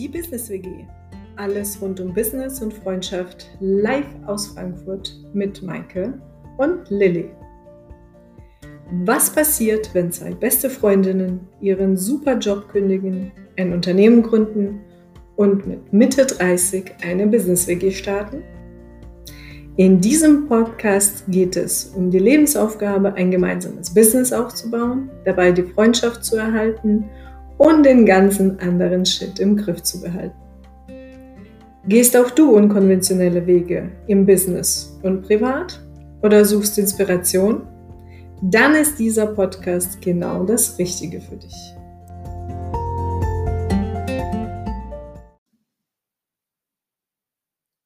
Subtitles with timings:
[0.00, 0.86] Die Business WG.
[1.36, 6.14] Alles rund um Business und Freundschaft live aus Frankfurt mit Maike
[6.56, 7.28] und Lilly.
[9.04, 14.80] Was passiert, wenn zwei beste Freundinnen ihren super Job kündigen, ein Unternehmen gründen
[15.36, 18.42] und mit Mitte 30 eine Business WG starten?
[19.76, 26.24] In diesem Podcast geht es um die Lebensaufgabe, ein gemeinsames Business aufzubauen, dabei die Freundschaft
[26.24, 27.04] zu erhalten
[27.60, 30.34] und den ganzen anderen Shit im Griff zu behalten.
[31.86, 35.78] Gehst auch du unkonventionelle Wege im Business und privat
[36.22, 37.66] oder suchst Inspiration?
[38.40, 41.54] Dann ist dieser Podcast genau das Richtige für dich.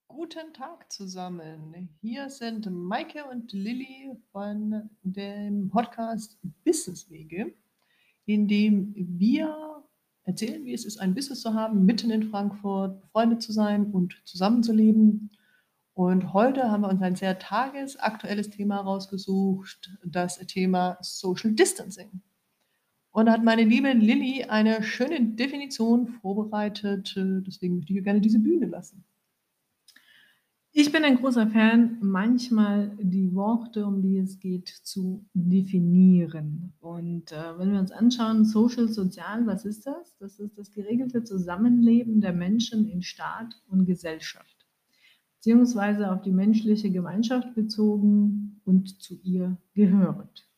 [0.07, 1.89] Guten Tag zusammen.
[2.01, 7.55] Hier sind Maike und Lilly von dem Podcast Businesswege
[8.27, 9.85] in dem wir
[10.25, 14.21] erzählen, wie es ist, ein Business zu haben, mitten in Frankfurt, befreundet zu sein und
[14.25, 15.31] zusammenzuleben.
[15.93, 22.23] Und heute haben wir uns ein sehr tagesaktuelles Thema rausgesucht, das Thema Social Distancing.
[23.11, 27.15] Und da hat meine liebe Lilly eine schöne Definition vorbereitet.
[27.17, 29.05] Deswegen möchte ich ihr gerne diese Bühne lassen.
[30.77, 36.73] Ich bin ein großer Fan, manchmal die Worte, um die es geht, zu definieren.
[36.81, 40.17] Und äh, wenn wir uns anschauen, Social, Sozial, was ist das?
[40.19, 44.67] Das ist das geregelte Zusammenleben der Menschen in Staat und Gesellschaft,
[45.37, 50.49] beziehungsweise auf die menschliche Gemeinschaft bezogen und zu ihr gehörend.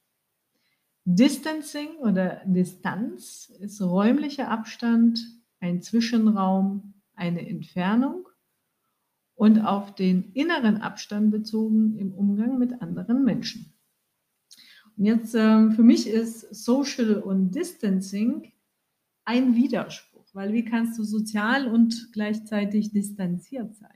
[1.04, 5.20] Distancing oder Distanz ist räumlicher Abstand,
[5.60, 8.25] ein Zwischenraum, eine Entfernung
[9.36, 13.72] und auf den inneren Abstand bezogen im Umgang mit anderen Menschen.
[14.96, 18.52] Und jetzt ähm, für mich ist Social und Distancing
[19.26, 23.90] ein Widerspruch, weil wie kannst du sozial und gleichzeitig distanziert sein?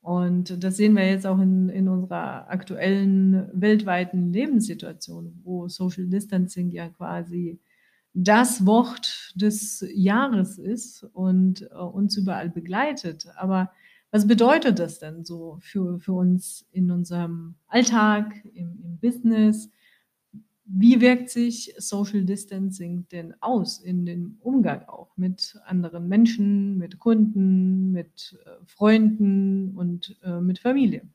[0.00, 6.70] Und das sehen wir jetzt auch in, in unserer aktuellen weltweiten Lebenssituation, wo Social Distancing
[6.70, 7.60] ja quasi
[8.14, 13.26] das Wort des Jahres ist und äh, uns überall begleitet.
[13.36, 13.70] Aber
[14.10, 19.70] was bedeutet das denn so für, für uns in unserem Alltag, im, im Business?
[20.64, 26.98] Wie wirkt sich Social Distancing denn aus in dem Umgang auch mit anderen Menschen, mit
[26.98, 31.08] Kunden, mit äh, Freunden und äh, mit Familie?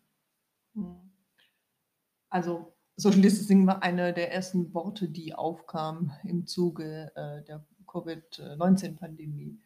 [2.29, 9.57] Also Social Distancing war eine der ersten Worte, die aufkam im Zuge äh, der Covid-19-Pandemie.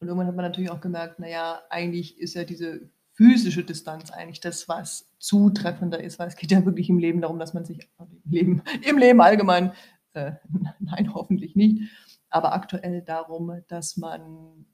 [0.00, 4.40] Und irgendwann hat man natürlich auch gemerkt, naja, eigentlich ist ja diese physische Distanz eigentlich
[4.40, 7.88] das, was zutreffender ist, weil es geht ja wirklich im Leben darum, dass man sich
[7.98, 9.72] im Leben, im Leben allgemein,
[10.12, 10.32] äh,
[10.78, 11.90] nein, hoffentlich nicht,
[12.30, 14.66] aber aktuell darum, dass man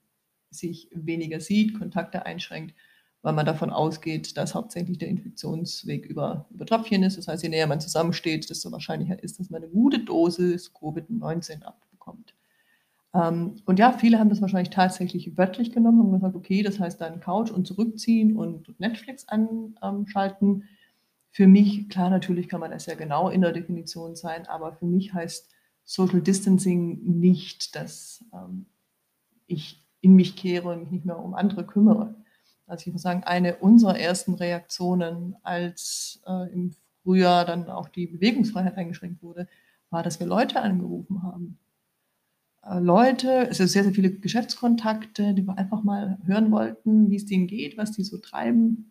[0.51, 2.75] sich weniger sieht, Kontakte einschränkt,
[3.23, 7.17] weil man davon ausgeht, dass hauptsächlich der Infektionsweg über, über Tröpfchen ist.
[7.17, 11.63] Das heißt, je näher man zusammensteht, desto wahrscheinlicher ist, dass man eine gute Dosis Covid-19
[11.63, 12.35] abbekommt.
[13.15, 17.01] Ähm, und ja, viele haben das wahrscheinlich tatsächlich wörtlich genommen und gesagt, okay, das heißt
[17.01, 20.65] dann Couch und zurückziehen und Netflix anschalten.
[21.31, 24.87] Für mich, klar, natürlich kann man das ja genau in der Definition sein, aber für
[24.87, 25.49] mich heißt
[25.85, 28.67] Social Distancing nicht, dass ähm,
[29.47, 32.15] ich in mich kehre und mich nicht mehr um andere kümmere.
[32.67, 38.07] Also ich muss sagen, eine unserer ersten Reaktionen, als äh, im Frühjahr dann auch die
[38.07, 39.47] Bewegungsfreiheit eingeschränkt wurde,
[39.91, 41.59] war, dass wir Leute angerufen haben
[42.79, 47.27] Leute, es sind sehr, sehr viele Geschäftskontakte, die wir einfach mal hören wollten, wie es
[47.27, 48.91] denen geht, was die so treiben.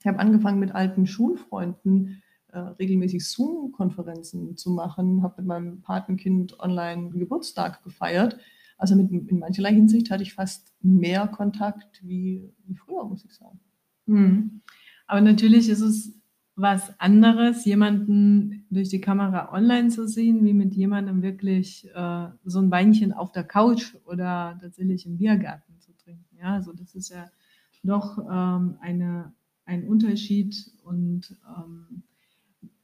[0.00, 6.60] Ich habe angefangen mit alten Schulfreunden äh, regelmäßig Zoom-Konferenzen zu machen, habe mit meinem Patenkind
[6.60, 8.38] online Geburtstag gefeiert.
[8.76, 13.32] Also mit, in mancherlei Hinsicht hatte ich fast mehr Kontakt wie, wie früher, muss ich
[13.32, 13.58] sagen.
[14.06, 14.60] Mhm.
[15.06, 16.20] Aber natürlich ist es
[16.56, 22.60] was anderes, jemanden durch die Kamera online zu sehen, wie mit jemandem wirklich äh, so
[22.60, 26.36] ein Weinchen auf der Couch oder tatsächlich im Biergarten zu trinken.
[26.40, 27.26] Ja, also das ist ja
[27.82, 29.32] doch ähm, eine,
[29.64, 32.04] ein Unterschied und ähm,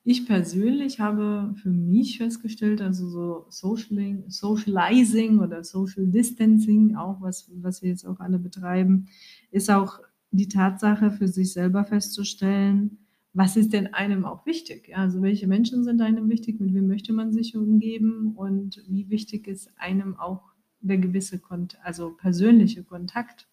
[0.03, 7.51] ich persönlich habe für mich festgestellt, also so Socialing, Socializing oder Social Distancing, auch was,
[7.55, 9.09] was wir jetzt auch alle betreiben,
[9.51, 10.01] ist auch
[10.33, 12.99] die Tatsache für sich selber festzustellen,
[13.33, 14.97] was ist denn einem auch wichtig?
[14.97, 19.47] Also welche Menschen sind einem wichtig, mit wem möchte man sich umgeben und wie wichtig
[19.47, 20.51] ist einem auch
[20.81, 23.49] der gewisse, Kont also persönliche Kontakt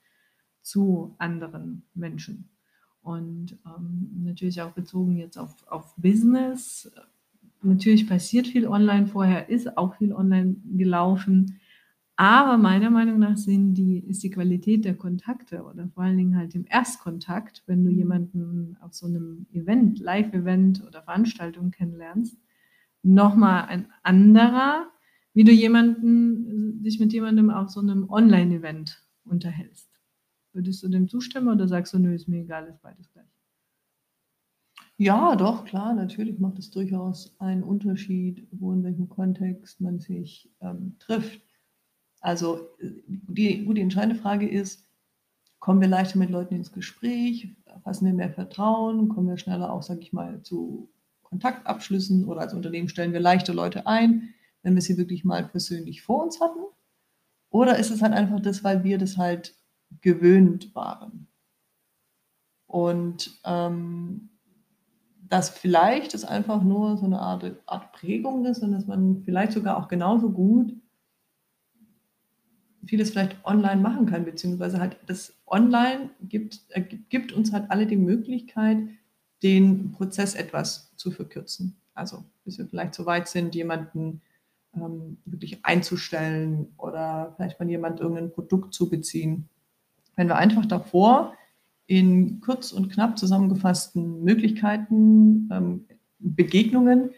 [0.62, 2.50] zu anderen Menschen.
[3.02, 6.92] Und ähm, natürlich auch bezogen jetzt auf, auf Business.
[7.62, 11.60] Natürlich passiert viel online, vorher ist auch viel online gelaufen.
[12.20, 16.36] Aber meiner Meinung nach sind die ist die Qualität der Kontakte oder vor allen Dingen
[16.36, 22.36] halt im Erstkontakt, wenn du jemanden auf so 'nem Event Live-Event oder Veranstaltung kennenlernst,
[23.04, 24.88] noch mal ein anderer,
[25.34, 29.90] wie du jemanden dich mit jemandem auf so 'nem Online-Event unterhältst.
[30.54, 33.28] Würdest du dem zustimmen oder sagst du: „Nö, ist mir egal, ist beides gleich?“
[35.00, 40.50] Ja, doch, klar, natürlich macht es durchaus einen Unterschied, wo in welchem Kontext man sich,
[40.60, 41.47] ähm, trifft.
[42.24, 44.86] Also, die die entscheidende Frage ist:
[45.60, 47.56] Kommen wir leichter mit Leuten ins Gespräch?
[47.84, 49.10] Fassen wir mehr Vertrauen?
[49.10, 50.90] Kommen wir schneller auch, sage ich mal, zu
[51.24, 54.34] Kontaktabschlüssen oder als Unternehmen stellen wir leichter Leute ein,
[54.64, 56.60] wenn wir sie wirklich mal persönlich vor uns hatten?
[57.52, 59.56] Oder ist es halt einfach das, weil wir das halt
[60.02, 61.28] gewöhnt waren?
[62.70, 64.30] Und, ähm,
[65.30, 69.54] dass vielleicht es einfach nur so 'ne Art Art Prägung ist und dass man vielleicht
[69.54, 70.74] sogar auch genauso gut
[72.88, 77.88] vieles vielleicht online machen kann, beziehungsweise halt das Online gibt äh, gibt uns halt alle
[77.88, 78.78] die Möglichkeit,
[79.44, 81.78] den Prozess etwas zu verkürzen.
[81.94, 84.22] Also, bis wir vielleicht so weit sind, jemanden,
[84.76, 89.50] ähm, wirklich einzustellen oder vielleicht von jemand irgend 'nen Produkt zu beziehen.
[90.16, 91.34] Wenn wir einfach davor
[91.88, 95.86] in kurz und knapp zusammengefassten Möglichkeiten, ähm,
[96.20, 97.12] Begegnungen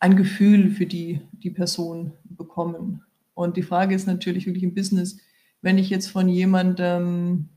[0.00, 3.02] ein Gefühl für die die Person bekommen.
[3.38, 5.16] Und die Frage ist natürlich wirklich im Business,
[5.62, 7.48] wenn ich jetzt von jemandem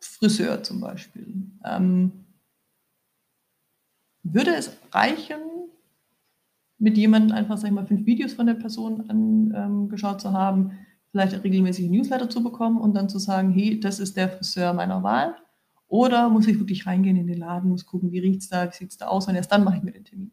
[0.00, 2.12] Friseur zum Beispiel, ähm
[4.24, 5.40] würde es reichen,
[6.78, 10.72] mit jemandem einfach, sage ich mal, 5 Videos von der Person an ähm, zu haben,
[11.10, 15.02] vielleicht regelmäßig Newsletter zu bekommen und dann zu sagen: „Hey, das ist der Friseur meiner
[15.02, 15.36] Wahl.“
[15.88, 18.96] Oder muss ich wirklich reingehen in den Laden, muss gucken, wie riecht's da, wie sieht's
[18.96, 20.32] da aus und erst dann mache ich mir den Termin.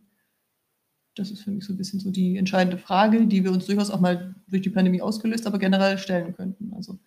[1.17, 3.89] Das ist für mich so 'n bisschen so die entscheidende Frage, die wir uns durchaus
[3.91, 6.73] auch mal durch die Pandemie ausgelöst, aber generell stellen könnten.
[6.73, 6.99] Also,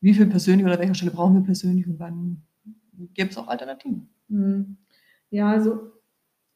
[0.00, 2.42] wie viel persönlich oder an welcher Stelle brauchen wir persönlich und wann
[3.14, 4.08] gäbe es auch Alternativen?
[4.28, 4.78] Mhm.
[5.30, 5.92] Ja, also,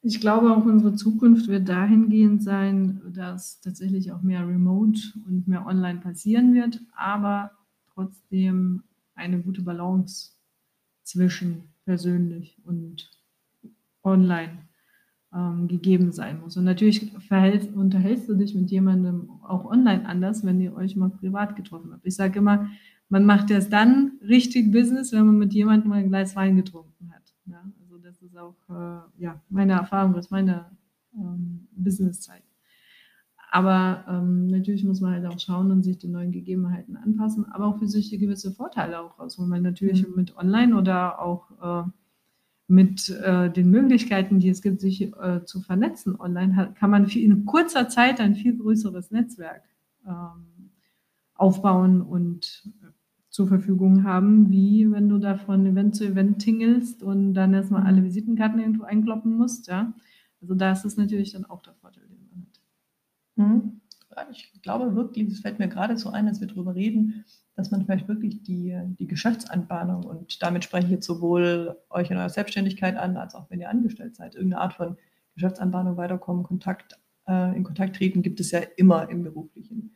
[0.02, 5.66] ich glaube auch unsere Zukunft wird dahingehend sein, dass tatsächlich auch mehr remote und mehr
[5.66, 7.52] online passieren wird, aber
[7.94, 10.32] trotzdem eine gute Balance
[11.04, 13.10] zwischen persönlich und
[14.04, 14.67] online,
[15.34, 16.56] ähm, gegeben sein muss.
[16.56, 21.10] Und natürlich verhältst unterhältst du dich mit jemandem auch online anders, wenn ihr euch mal
[21.10, 22.06] privat getroffen habt.
[22.06, 22.68] Ich sage immer,
[23.10, 27.10] man macht erst dann richtig Business, wenn man mit jemandem mal 'n Glas Wein getrunken
[27.12, 27.62] hat, ja?
[27.82, 30.70] Also, das ist auch, äh, ja, meine Erfahrung aus meiner,
[31.14, 32.42] ähm, Businesszeit.
[33.50, 37.66] Aber, ähm, natürlich muss man halt auch schauen und sich den neuen Gegebenheiten anpassen, aber
[37.66, 40.14] auch für sich gewisse Vorteile auch rausholen, weil natürlich Mhm.
[40.16, 41.50] mit online oder auch,
[41.86, 41.90] äh,
[42.68, 47.06] mit, äh, den Möglichkeiten, die es gibt, sich, äh, zu vernetzen online, ha kann man
[47.08, 49.64] viel in kurzer Zeit ein viel größeres Netzwerk,
[50.06, 50.70] ähm,
[51.34, 52.88] aufbauen und, äh,
[53.30, 57.70] zur Verfügung haben, wie wenn du da von Event zu Event tingelst und dann erst
[57.70, 58.06] mal alle Mhm.
[58.06, 59.94] Visitenkarten irgendwo einkloppen musst, ja?
[60.42, 62.60] Also, da ist es natürlich dann auch der Vorteil, den man hat.
[63.36, 63.80] Mhm.
[64.32, 67.24] Ich glaube wirklich, es fällt mir grade so ein, als wir drüber reden,
[67.58, 72.16] dass man vielleicht wirklich die die Geschäftsanbahnung und damit spreche ich jetzt sowohl euch in
[72.18, 74.34] eurer Selbstständigkeit an, als auch wenn ihr angestellt seid.
[74.36, 74.96] Irgend 'ne Art von
[75.34, 79.94] Geschäftsanbahnung, Weiterkommen, Kontakt äh, in Kontakt treten gibt es ja immer im Beruflichen.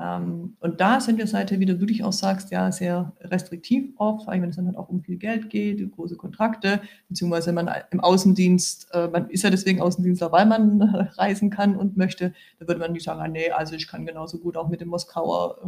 [0.00, 4.24] Ähm, und da sind wir seither, wie du wirklich auch sagst, ja, sehr restriktiv oft,
[4.24, 7.70] vor allem wenn es dann halt auch um viel Geld geht, große Kontrakte, beziehungsweise man
[7.92, 10.82] im Außendienst äh, man ist ja deswegen Außendienstler, weil man
[11.16, 12.34] reisen kann und möchte.
[12.58, 14.88] Da würde man nicht sagen: „Ah ne, also, ich kann genauso gut auch mit dem
[14.88, 15.58] Moskauer,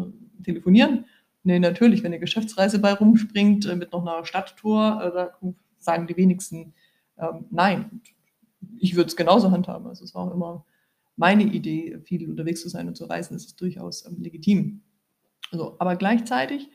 [0.40, 1.04] äh, telefonieren.“
[1.46, 5.30] Ne, natürlich, wenn 'ne Geschäftsreise bei rumspringt, äh, mit noch 'ner Stadttour, äh, da
[5.78, 6.74] sagen die wenigsten,
[7.18, 8.00] ähm, nein.
[8.78, 9.86] Ich würde es genauso handhaben.
[9.88, 10.66] Also, es war auch immer
[11.16, 13.34] meine Idee, viel unterwegs zu sein und zu reisen.
[13.34, 14.82] Das ist durchaus, ähm, legitim.
[15.52, 16.70] So, aber gleichzeitig,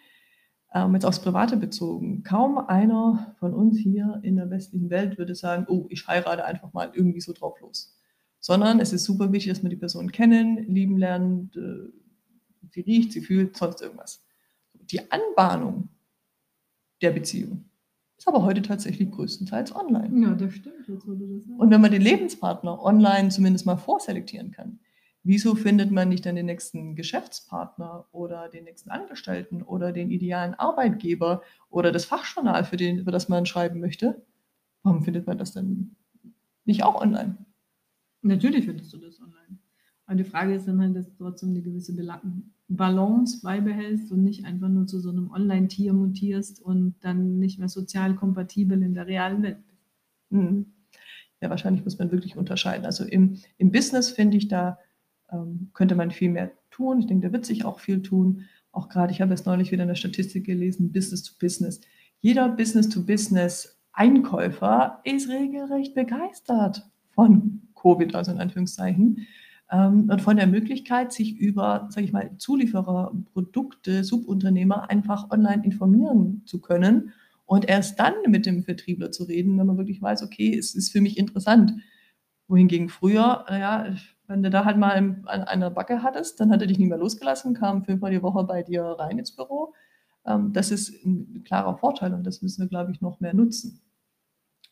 [0.76, 5.36] ähm, jetzt aufs Private bezogen, kaum einer von uns hier in der westlichen Welt würde
[5.36, 7.98] sagen: „Oh, ich heirate einfach mal irgendwie so drauf los.“
[8.42, 11.90] Sondern es ist super wichtig, dass wir die Person kennen, lieben lernt, äh,
[12.72, 14.20] sie riecht, sie fühlt, sonst irgendwas.
[14.92, 15.88] Die Anbahnung
[17.02, 17.66] der Beziehung
[18.18, 20.22] ist aber heute tatsächlich größtenteils online.
[20.22, 21.04] Ja, das stimmt, das.
[21.06, 24.80] Und wenn man den Lebenspartner online zumindest mal vorselektieren kann,
[25.24, 30.54] wieso findet man nicht dann den nächsten Geschäftspartner oder den nächsten Angestellten oder den idealen
[30.54, 34.22] Arbeitgeber oder das Fachjournal, für den über das man schreiben möchte?
[34.84, 35.96] Warum findet man das denn
[36.66, 37.38] nicht auch online?
[38.24, 39.58] Natürlich findest du das online.
[40.06, 42.22] Aber die Frage ist dann halt, dass trotzdem 'ne gewisse Bela
[42.76, 47.70] Balance beibehältst und nicht einfach nur zu so 'nem Online-Tier mutierst und dann nicht mehr
[47.70, 49.80] sozial kompatibel in der realen Welt bist.
[50.32, 50.66] Mhm.
[51.42, 52.86] Ja, wahrscheinlich muss man wirklich unterscheiden.
[52.86, 54.80] Also, im im Business finde ich da,
[55.32, 57.00] ähm, könnte man viel mehr tun.
[57.00, 58.46] Ich denke, da wird sich auch viel tun.
[58.72, 61.82] Auch gerade, ich habe jetzt neulich wieder in der Statistik gelesen, Business to Business.
[62.22, 69.28] Jeder Business to Business Einkäufer ist regelrecht begeistert von Covid, also in Anführungszeichen,
[69.72, 75.64] ähm, und von der Möglichkeit, sich über, sage ich mal, Zulieferer, Produkte, Subunternehmer einfach online
[75.64, 77.14] informieren zu können
[77.46, 80.92] und erst dann mit dem Vertriebler zu reden, wenn man wirklich weiß, okay, es ist
[80.92, 81.74] für mich interessant.
[82.48, 83.96] Wohingegen früher, naja,
[84.28, 86.98] wenn du da halt mal an einer Backe hattest, dann hat er dich nicht mehr
[86.98, 89.74] losgelassen, kam fünfmal die Woche bei dir rein ins Büro.
[90.26, 93.82] Ähm, das ist ein klarer Vorteil und das müssen wir, glaube ich, noch mehr nutzen.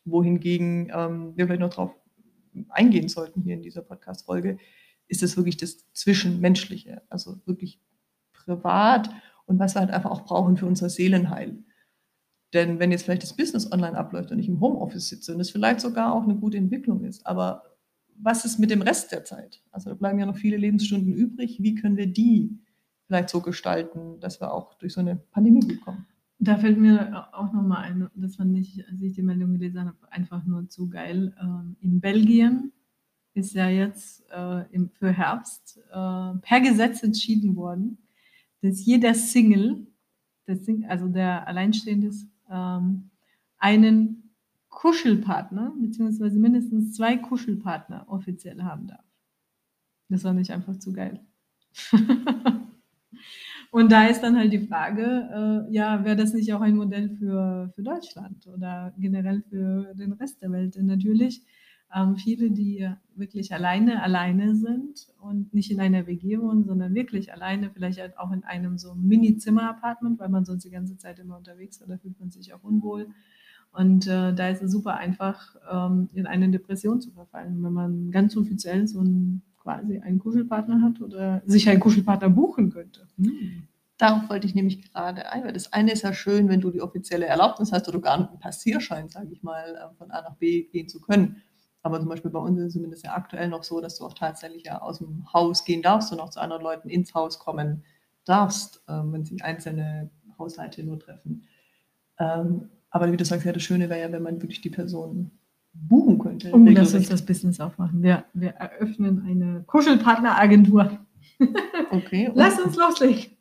[0.04, 1.94] Wohingegen ähm, wir vielleicht noch darauf
[2.68, 4.58] eingehen sollten hier in dieser Podcast-Folge,
[5.10, 7.80] ist es wirklich das Zwischenmenschliche, also wirklich
[8.32, 9.10] privat
[9.44, 11.58] und was wir halt einfach auch brauchen für unser Seelenheil.
[12.54, 15.50] Denn wenn jetzt vielleicht das Business online abläuft und ich im Homeoffice sitze und es
[15.50, 17.64] vielleicht sogar auch eine gute Entwicklung ist, aber
[18.16, 19.62] was ist mit dem Rest der Zeit?
[19.70, 21.58] Also da bleiben ja noch viele Lebensstunden übrig.
[21.62, 22.58] Wie können wir die
[23.06, 26.06] vielleicht so gestalten, dass wir auch durch so eine Pandemie gut kommen?
[26.38, 29.96] Da fällt mir auch nochmal ein, das fand ich, als ich die Meldung gelesen habe,
[30.10, 31.34] einfach nur zu geil.
[31.40, 32.72] Ähm, in Belgien
[33.34, 34.64] ist ja jetzt äh,
[34.98, 37.98] für Herbst äh, per Gesetz entschieden worden,
[38.62, 39.86] dass jeder Single,
[40.88, 42.10] also der Alleinstehende
[42.50, 43.10] ähm,
[43.58, 44.34] einen
[44.68, 49.04] Kuschelpartner, beziehungsweise mindestens zwei Kuschelpartner offiziell haben darf.
[50.08, 51.20] Das war nicht einfach zu geil.
[53.70, 57.10] Und da ist dann halt die Frage, äh, ja, wäre das nicht auch ein Modell
[57.10, 60.74] für, für Deutschland oder generell für den Rest der Welt?
[60.74, 61.44] Denn natürlich
[61.94, 67.32] ähm, viele, die wirklich alleine, alleine sind und nicht in einer WG wohnen, sondern wirklich
[67.32, 71.36] alleine, vielleicht halt auch in einem so Mini-Zimmer-Apartment, weil man sonst die ganze Zeit immer
[71.36, 73.08] unterwegs da fühlt man sich auch unwohl.
[73.72, 78.10] Und äh, da ist es super einfach, ähm, in eine Depression zu verfallen, wenn man
[78.10, 83.06] ganz offiziell so ein, quasi einen Kuschelpartner hat oder sich einen Kuschelpartner buchen könnte.
[83.16, 83.64] Hm.
[83.96, 86.80] Darauf wollte ich nämlich gerade ein, weil das eine ist ja schön, wenn du die
[86.80, 90.62] offizielle Erlaubnis hast oder gar einen Passierschein, sage ich mal, äh, von A nach B
[90.64, 91.42] gehen zu können.
[91.82, 94.12] Aber zum Beispiel bei uns ist es zumindest ja aktuell noch so, dass du auch
[94.12, 97.84] tatsächlich ja aus dem Haus gehen darfst und auch zu anderen Leuten ins Haus kommen
[98.24, 101.46] darfst, ähm, wenn sich einzelne Haushalte nur treffen.
[102.18, 105.30] Ähm, aber wie du sagst, ja, das Schöne wäre ja, wenn man wirklich die Person
[105.72, 106.50] buchen könnte.
[106.52, 108.02] Oh, lass uns das Business aufmachen.
[108.02, 110.98] Wir, wir eröffnen eine Kuschelpartneragentur.
[111.90, 112.30] Okay.
[112.34, 113.32] lass uns loslegen.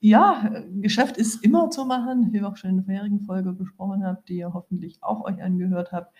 [0.00, 4.04] Ja, Geschäft ist immer zu machen, wie wir auch schon in der vorherigen Folge besprochen
[4.04, 6.14] haben, die ihr hoffentlich auch euch angehört habt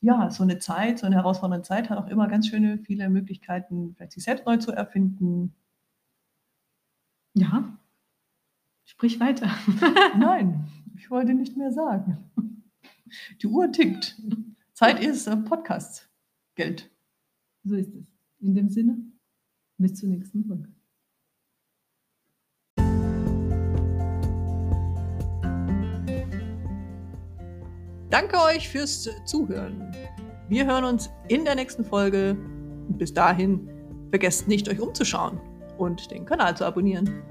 [0.00, 3.94] ja, so eine Zeit, so eine herausfordernde Zeit hat auch immer ganz schöne viele Möglichkeiten,
[3.94, 5.54] vielleicht sich selbst neu zu erfinden.
[7.34, 7.78] Ja,
[8.84, 9.50] sprich weiter.
[10.18, 12.30] Nein, ich wollte nicht mehr sagen.
[13.40, 14.20] Die Uhr tickt.
[14.72, 16.10] Zeit ist äh, Podcast.
[16.54, 16.90] Geld.
[17.64, 18.06] So ist es.
[18.40, 18.98] In dem Sinne,
[19.78, 20.68] bis zur nächsten Folge.
[28.14, 29.92] Danke euch fürs Zuhören.
[30.48, 32.36] Wir hören uns in der nächsten Folge.
[32.90, 33.68] Bis dahin,
[34.10, 35.40] vergesst nicht, euch umzuschauen
[35.78, 37.24] und den Kanal zu abonnieren.